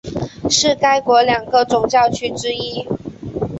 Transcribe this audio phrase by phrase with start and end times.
[0.49, 2.87] 是该国两个总教区之一。